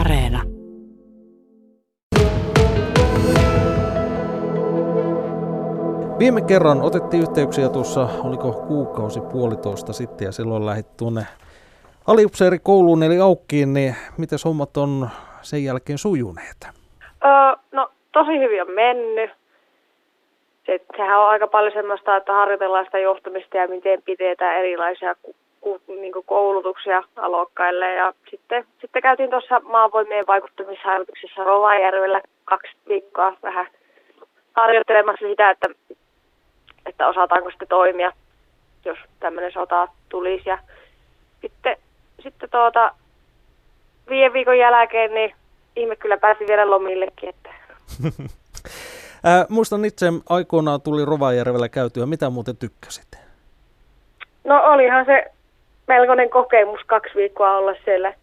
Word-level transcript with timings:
Areena. 0.00 0.40
Viime 6.18 6.40
kerran 6.48 6.82
otettiin 6.82 7.22
yhteyksiä 7.22 7.68
tuossa, 7.68 8.08
oliko 8.24 8.52
kuukausi 8.52 9.20
puolitoista 9.20 9.92
sitten 9.92 10.26
ja 10.26 10.32
silloin 10.32 10.66
lähdit 10.66 10.96
tuonne 10.96 11.20
aliupseerikouluun 12.06 13.02
eli 13.02 13.18
Aukkiin, 13.18 13.74
niin 13.74 13.94
miten 14.18 14.38
hommat 14.44 14.76
on 14.76 15.08
sen 15.42 15.64
jälkeen 15.64 15.98
sujuneet? 15.98 16.60
Öö, 17.24 17.30
no 17.72 17.90
tosi 18.12 18.38
hyvin 18.38 18.62
on 18.62 18.70
mennyt. 18.70 19.30
Se, 20.66 20.80
sehän 20.96 21.20
on 21.20 21.28
aika 21.28 21.46
paljon 21.46 21.72
semmoista, 21.72 22.16
että 22.16 22.32
harjoitellaan 22.32 22.84
sitä 22.84 22.98
johtamista 22.98 23.56
ja 23.56 23.68
miten 23.68 24.02
pidetään 24.02 24.58
erilaisia 24.58 25.14
niin 25.88 26.12
koulutuksia 26.26 27.02
alokkaille. 27.16 27.94
Ja 27.94 28.12
sitten, 28.30 28.66
sitten 28.80 29.02
käytiin 29.02 29.30
tuossa 29.30 29.60
maanvoimien 29.60 30.26
vaikuttamisharjoituksessa 30.26 31.44
Rovajärvellä 31.44 32.20
kaksi 32.44 32.72
viikkoa 32.88 33.36
vähän 33.42 33.66
harjoittelemassa 34.54 35.26
sitä, 35.28 35.50
että, 35.50 35.68
että 36.86 37.08
osataanko 37.08 37.50
sitten 37.50 37.68
toimia, 37.68 38.12
jos 38.84 38.98
tämmöinen 39.20 39.52
sota 39.52 39.88
tulisi. 40.08 40.48
Ja 40.48 40.58
sitten, 41.40 41.76
sitten 42.22 42.50
tuota, 42.50 42.94
viiden 44.08 44.32
viikon 44.32 44.58
jälkeen 44.58 45.14
niin 45.14 45.34
ihme 45.76 45.96
kyllä 45.96 46.16
pääsi 46.16 46.46
vielä 46.46 46.70
lomillekin. 46.70 47.28
Että. 47.28 47.50
Äh, 49.26 49.46
muistan 49.48 49.84
itse 49.84 50.06
aikoinaan 50.28 50.82
tuli 50.82 51.04
Rovajärvellä 51.04 51.68
käytyä. 51.68 52.06
Mitä 52.06 52.30
muuten 52.30 52.56
tykkäsit? 52.56 53.18
No 54.44 54.62
olihan 54.62 55.04
se 55.04 55.32
melkoinen 55.86 56.30
kokemus 56.30 56.80
kaksi 56.86 57.14
viikkoa 57.14 57.56
olla 57.56 57.74
siellä. 57.84 58.14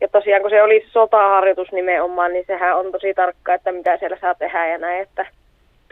Ja 0.00 0.08
tosiaan 0.08 0.42
kun 0.42 0.50
se 0.50 0.62
oli 0.62 0.86
sotaharjoitus 0.92 1.72
nimenomaan, 1.72 2.32
niin 2.32 2.44
sehän 2.46 2.76
on 2.76 2.92
tosi 2.92 3.14
tarkka, 3.14 3.54
että 3.54 3.72
mitä 3.72 3.96
siellä 3.96 4.16
saa 4.20 4.34
tehdä 4.34 4.66
ja 4.66 4.78
näin. 4.78 5.02
Että 5.02 5.26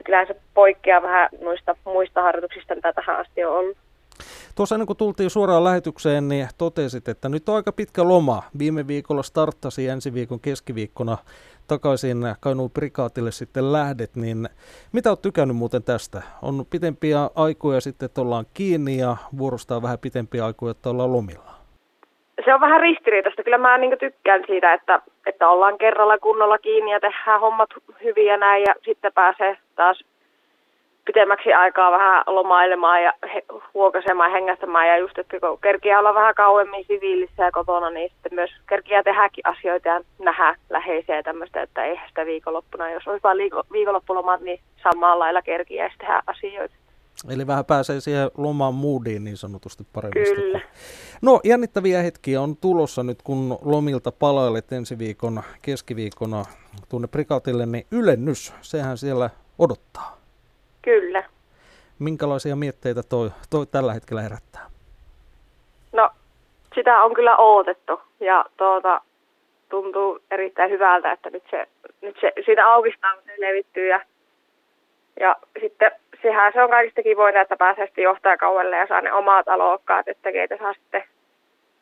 kyllähän 0.05 0.27
se 0.27 0.37
poikkeaa 0.55 1.03
vähän 1.03 1.29
noista 1.41 1.77
muista 1.85 2.23
harjoituksista, 2.23 2.75
mitä 2.75 2.93
tähän 2.93 3.21
asti 3.21 3.45
on 3.45 3.57
ollut. 3.57 3.77
Tuossa 4.55 4.75
ennen 4.75 4.87
kuin 4.87 4.97
tultiin 4.97 5.31
suoraan 5.31 5.65
lähetykseen, 5.65 6.29
niin 6.29 6.49
totesit, 6.59 7.09
että 7.09 7.29
nyt 7.29 7.49
on 7.49 7.57
aika 7.57 7.73
pitkä 7.73 8.09
loma. 8.09 8.43
Viime 8.59 8.87
viikolla 8.87 9.23
starttasi 9.23 9.89
ensi 9.89 10.15
viikon 10.15 10.41
keskiviikkona 10.41 11.19
takaisin 11.69 12.19
Kainuun 12.41 12.71
prikaatille 12.71 13.31
sitten 13.31 13.73
lähdet, 13.73 14.17
niin 14.17 14.49
mitä 14.93 15.11
olet 15.11 15.23
tykännyt 15.23 15.57
muuten 15.57 15.83
tästä? 15.83 16.23
On 16.43 16.67
pitempiä 16.71 17.19
aikoja 17.35 17.81
sitten, 17.81 18.07
että 18.07 18.21
ollaan 18.21 18.45
kiinni 18.55 18.97
ja 18.97 19.17
vuorostaan 19.39 19.83
vähän 19.83 19.99
pitempiä 19.99 20.45
aikoja, 20.45 20.71
että 20.71 20.91
ollaan 20.91 21.13
lomilla. 21.13 21.55
Se 22.45 22.55
on 22.55 22.61
vähän 22.61 22.81
ristiriitaista. 22.81 23.43
Kyllä 23.43 23.59
mä 23.59 23.79
niin 23.79 23.99
tykkään 23.99 24.43
siitä, 24.47 24.73
että, 24.73 25.01
että 25.27 25.49
ollaan 25.49 25.79
kerralla 25.79 26.19
kunnolla 26.19 26.59
kiinni 26.59 26.93
ja 26.93 27.01
tehdään 27.01 27.41
hommat 27.41 27.71
hyvin 28.03 28.27
ja 28.27 28.37
näin 28.37 28.63
ja 28.63 28.75
sitten 28.85 29.13
pääsee 29.13 29.59
taas 29.75 30.05
pitemmäksi 31.05 31.53
aikaa 31.53 31.91
vähän 31.91 32.25
lomailemaan 32.27 33.03
ja 33.03 33.13
he, 33.35 33.43
huokasemaan, 33.75 34.31
hengästämään 34.31 34.89
ja 34.89 34.99
just, 34.99 35.19
että 35.19 35.41
kun 35.41 35.59
kerkiä 35.61 35.99
olla 35.99 36.15
vähän 36.15 36.35
kauemmin 36.35 36.85
siviilissä 36.89 37.45
ja 37.45 37.53
kotona, 37.53 37.91
niin 37.91 38.11
sitten 38.11 38.35
myös 38.35 38.51
kerkiä 38.69 39.03
tehdäkin 39.03 39.47
asioita 39.47 39.89
ja 39.89 40.01
nähdä 40.19 40.57
läheisiä 40.71 41.17
ja 41.17 41.23
tämmöistä, 41.23 41.63
että 41.63 41.85
ei 41.85 42.01
sitä 42.09 42.27
viikonloppuna, 42.27 42.91
jos 42.91 43.09
olisi 43.09 43.23
vain 43.23 43.39
viikonloppulomat, 43.73 44.41
niin 44.41 44.61
samalla 44.83 45.25
lailla 45.25 45.43
kerkiä 45.43 45.91
tehdä 45.99 46.23
asioita. 46.27 46.75
Eli 47.31 47.47
vähän 47.47 47.65
pääsee 47.65 48.01
siihen 48.01 48.31
lomaan 48.37 48.75
moodiin 48.75 49.25
niin 49.25 49.37
sanotusti 49.37 49.87
paremmin. 49.93 50.25
Kyllä. 50.25 50.61
No 51.23 51.41
jännittäviä 51.45 52.03
hetkiä 52.03 52.41
on 52.41 52.57
tulossa 52.57 53.03
nyt, 53.03 53.23
kun 53.23 53.59
lomilta 53.63 54.13
palailet 54.13 54.73
ensi 54.73 54.99
viikon 54.99 55.43
keskiviikkona 55.63 56.45
tuonne 56.89 57.09
prikaatille, 57.09 57.67
niin 57.67 57.87
ylennys, 57.91 58.55
sehän 58.61 58.99
siellä 58.99 59.31
odottaa. 59.59 60.24
Kyllä. 60.85 61.25
Minkälaisia 61.99 62.57
mietteitä 62.57 63.03
toi, 63.03 63.31
toi 63.51 63.67
tällä 63.67 63.93
hetkellä 63.93 64.23
herättää? 64.23 64.67
No, 65.93 66.11
sitä 66.75 67.03
on 67.03 67.15
kyllä 67.15 67.37
odotettu 67.37 68.01
ja 68.21 68.45
tuota, 68.57 69.01
tuntuu 69.69 70.19
erittäin 70.31 70.71
hyvältä, 70.71 71.13
että 71.13 71.31
nyt 71.31 71.43
se, 71.51 71.67
nyt 72.01 72.17
se 72.21 72.33
siitä 72.45 72.67
aukistaan 72.67 73.19
se 73.27 73.35
levittyy 73.39 73.89
ja, 73.89 74.01
ja 75.21 75.37
sitten 75.61 75.91
sehän 76.23 76.53
se 76.53 76.63
on 76.63 76.71
kaikista 76.71 77.03
kivointa, 77.03 77.41
että 77.41 77.57
pääsee 77.57 77.87
sitten 77.87 78.05
johtajakauelle 78.05 78.77
ja 78.77 78.87
saa 78.87 79.01
ne 79.01 79.13
omat 79.13 79.49
alokkaat, 79.49 80.09
että 80.09 80.33
keitä 80.33 80.57
saa 80.57 80.75
sitten 80.75 81.05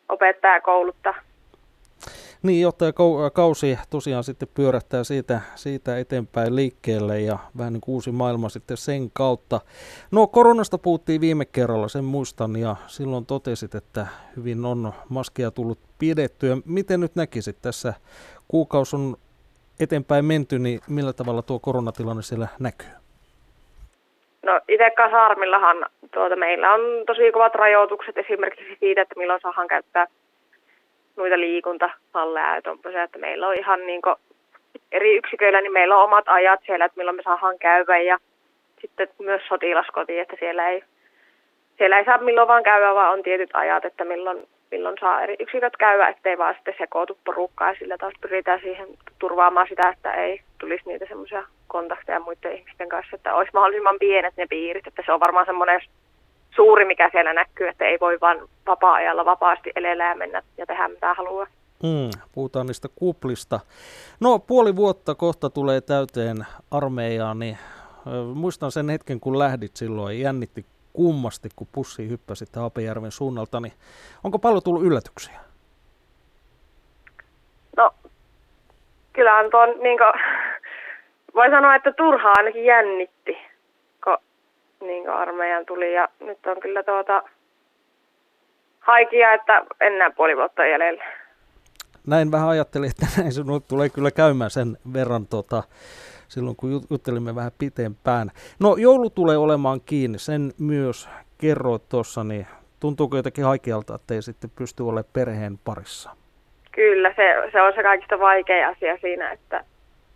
opettaa 0.08 0.54
ja 0.54 0.60
kouluttaa. 0.60 1.14
Niin, 2.42 2.66
kausi 3.32 3.78
tosiaan 3.90 4.24
sitten 4.24 4.48
pyörähtää 4.54 5.04
siitä, 5.04 5.40
siitä 5.54 5.98
eteenpäin 5.98 6.56
liikkeelle 6.56 7.20
ja 7.20 7.38
vähän 7.58 7.72
niin 7.72 7.80
kuin 7.80 7.92
uusi 7.94 8.12
maailma 8.12 8.48
sitten 8.48 8.76
sen 8.76 9.10
kautta. 9.10 9.60
No 10.10 10.26
koronasta 10.26 10.78
puhuttiin 10.78 11.20
viime 11.20 11.44
kerralla, 11.44 11.88
sen 11.88 12.04
muistan 12.04 12.56
ja 12.56 12.76
silloin 12.86 13.26
totesit, 13.26 13.74
että 13.74 14.06
hyvin 14.36 14.64
on 14.64 14.92
maskia 15.08 15.50
tullut 15.50 15.78
pidettyä. 15.98 16.56
Miten 16.64 17.00
nyt 17.00 17.14
näkisit 17.14 17.56
tässä 17.62 17.94
kuukausi 18.48 18.96
on 18.96 19.16
eteenpäin 19.80 20.24
menty, 20.24 20.58
niin 20.58 20.80
millä 20.88 21.12
tavalla 21.12 21.42
tuo 21.42 21.58
koronatilanne 21.58 22.22
siellä 22.22 22.48
näkyy? 22.60 22.88
No 24.42 24.60
itse 24.68 24.90
kasarmillahan 24.90 25.86
tuota, 26.14 26.36
meillä 26.36 26.74
on 26.74 26.80
tosi 27.06 27.32
kovat 27.32 27.54
rajoitukset 27.54 28.18
esimerkiksi 28.18 28.76
siitä, 28.80 29.02
että 29.02 29.14
milloin 29.18 29.40
saadaan 29.42 29.68
käyttää 29.68 30.06
noita 31.16 31.40
liikuntahalleja 31.40 32.54
ja 32.54 32.62
tommosia, 32.62 33.02
että 33.02 33.18
meillä 33.18 33.48
on 33.48 33.58
ihan 33.58 33.86
niin 33.86 34.02
eri 34.92 35.16
yksiköillä, 35.16 35.60
niin 35.60 35.72
meillä 35.72 35.96
on 35.96 36.04
omat 36.04 36.28
ajat 36.28 36.60
siellä, 36.66 36.84
että 36.84 36.98
milloin 36.98 37.16
me 37.16 37.22
saadaan 37.22 37.58
käydä 37.58 37.98
ja 37.98 38.18
sitten 38.80 39.08
myös 39.18 39.42
sotilaskoti, 39.48 40.18
että 40.18 40.36
siellä 40.38 40.68
ei, 40.68 40.84
siellä 41.78 41.98
ei 41.98 42.04
saa 42.04 42.18
milloin 42.18 42.48
vaan 42.48 42.62
käydä, 42.62 42.94
vaan 42.94 43.12
on 43.12 43.22
tietyt 43.22 43.50
ajat, 43.52 43.84
että 43.84 44.04
milloin, 44.04 44.48
milloin 44.70 44.96
saa 45.00 45.22
eri 45.22 45.36
yksiköt 45.38 45.76
käydä, 45.76 46.08
ettei 46.08 46.38
vaan 46.38 46.54
sitten 46.54 46.74
sekoitu 46.78 47.18
porukkaa 47.24 47.68
ja 47.68 47.76
sillä 47.78 47.98
taas 47.98 48.14
pyritään 48.20 48.60
siihen 48.60 48.88
turvaamaan 49.18 49.66
sitä, 49.68 49.88
että 49.88 50.12
ei 50.12 50.40
tulisi 50.60 50.82
niitä 50.86 51.06
semmoisia 51.08 51.44
kontakteja 51.68 52.20
muiden 52.20 52.52
ihmisten 52.52 52.88
kanssa, 52.88 53.16
että 53.16 53.34
olisi 53.34 53.50
mahdollisimman 53.54 53.98
pienet 53.98 54.36
ne 54.36 54.46
piirit, 54.46 54.86
että 54.86 55.02
se 55.06 55.12
on 55.12 55.20
varmaan 55.20 55.46
semmoinen 55.46 55.80
suuri, 56.56 56.84
mikä 56.84 57.08
siellä 57.12 57.32
näkyy, 57.32 57.68
että 57.68 57.84
ei 57.84 57.98
voi 58.00 58.18
vain 58.20 58.40
vapaa-ajalla 58.66 59.24
vapaasti 59.24 59.72
elellä 59.76 60.04
ja 60.04 60.14
mennä 60.14 60.42
ja 60.58 60.66
tehdä 60.66 60.88
mitä 60.88 61.14
haluaa. 61.14 61.46
Mm, 61.82 62.10
puhutaan 62.34 62.66
niistä 62.66 62.88
kuplista. 62.96 63.60
No 64.20 64.38
puoli 64.38 64.76
vuotta 64.76 65.14
kohta 65.14 65.50
tulee 65.50 65.80
täyteen 65.80 66.36
armeijaa, 66.70 67.34
niin 67.34 67.58
muistan 68.34 68.72
sen 68.72 68.88
hetken, 68.88 69.20
kun 69.20 69.38
lähdit 69.38 69.76
silloin, 69.76 70.20
jännitti 70.20 70.66
kummasti, 70.92 71.48
kun 71.56 71.68
pussiin 71.72 72.10
hyppäsit 72.10 72.56
Haapajärven 72.56 73.10
suunnalta, 73.10 73.60
niin 73.60 73.72
onko 74.24 74.38
paljon 74.38 74.62
tullut 74.62 74.84
yllätyksiä? 74.84 75.40
No, 77.76 77.90
kyllähän 79.12 79.50
tuon, 79.50 79.68
niin 79.68 79.98
kuin, 79.98 80.12
voi 81.34 81.50
sanoa, 81.50 81.74
että 81.74 81.92
turhaa 81.92 82.34
ainakin 82.36 82.64
jännitti 82.64 83.51
niin 84.86 85.10
armeijan 85.10 85.66
tuli 85.66 85.94
ja 85.94 86.08
nyt 86.20 86.46
on 86.46 86.60
kyllä 86.60 86.82
tuota 86.82 87.22
haikia, 88.80 89.32
että 89.32 89.64
enää 89.80 90.10
puoli 90.10 90.36
vuotta 90.36 90.66
jäljellä. 90.66 91.04
Näin 92.06 92.32
vähän 92.32 92.48
ajattelin, 92.48 92.90
että 92.90 93.06
näin 93.18 93.32
sinulle 93.32 93.60
tulee 93.68 93.88
kyllä 93.88 94.10
käymään 94.10 94.50
sen 94.50 94.76
verran 94.92 95.26
tota, 95.26 95.62
silloin, 96.28 96.56
kun 96.56 96.80
juttelimme 96.90 97.34
vähän 97.34 97.52
pitempään. 97.58 98.30
No 98.60 98.76
joulu 98.76 99.10
tulee 99.10 99.36
olemaan 99.36 99.80
kiinni, 99.86 100.18
sen 100.18 100.52
myös 100.58 101.08
kerroit 101.38 101.88
tuossa, 101.88 102.24
niin 102.24 102.46
tuntuuko 102.80 103.16
jotenkin 103.16 103.44
haikealta, 103.44 103.94
että 103.94 104.14
ei 104.14 104.22
sitten 104.22 104.50
pysty 104.58 104.82
olemaan 104.82 105.04
perheen 105.12 105.58
parissa? 105.64 106.10
Kyllä, 106.72 107.12
se, 107.16 107.50
se 107.52 107.62
on 107.62 107.72
se 107.74 107.82
kaikista 107.82 108.18
vaikein 108.18 108.66
asia 108.66 108.98
siinä, 109.00 109.30
että, 109.32 109.64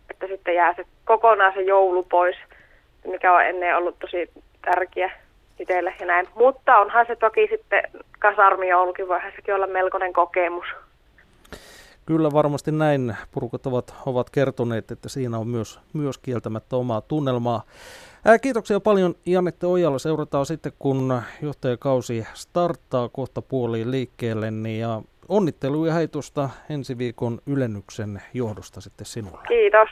että 0.09 0.27
sitten 0.27 0.55
jää 0.55 0.73
se 0.73 0.85
kokonaan 1.05 1.53
se 1.53 1.61
joulu 1.61 2.03
pois, 2.03 2.35
mikä 3.07 3.33
on 3.33 3.45
ennen 3.45 3.77
ollut 3.77 3.99
tosi 3.99 4.29
tärkeä 4.67 5.11
itselle 5.59 5.93
ja 5.99 6.05
näin. 6.05 6.27
Mutta 6.35 6.77
onhan 6.77 7.05
se 7.07 7.15
toki 7.15 7.47
sitten 7.51 7.83
kasarmijoulukin, 8.19 9.07
voihan 9.07 9.31
sekin 9.35 9.55
olla 9.55 9.67
melkoinen 9.67 10.13
kokemus. 10.13 10.65
Kyllä 12.05 12.31
varmasti 12.31 12.71
näin 12.71 13.15
porukat 13.31 13.65
ovat, 13.65 13.95
ovat 14.05 14.29
kertoneet, 14.29 14.91
että 14.91 15.09
siinä 15.09 15.37
on 15.37 15.47
myös, 15.47 15.79
myös 15.93 16.17
kieltämättä 16.17 16.75
omaa 16.75 17.01
tunnelmaa. 17.01 17.63
Ää, 18.25 18.39
kiitoksia 18.39 18.79
paljon 18.79 19.15
Janette 19.25 19.67
Ojalla. 19.67 19.99
Seurataan 19.99 20.45
sitten, 20.45 20.71
kun 20.79 21.21
johtajakausi 21.41 22.27
starttaa 22.33 23.09
kohta 23.09 23.41
puoliin 23.41 23.91
liikkeelle. 23.91 24.51
Niin 24.51 24.79
ja 24.79 25.01
onnitteluja 25.29 25.93
heitosta 25.93 26.49
ensi 26.69 26.97
viikon 26.97 27.39
ylennyksen 27.45 28.21
johdosta 28.33 28.81
sitten 28.81 29.05
sinulle. 29.05 29.39
Kiitos. 29.47 29.89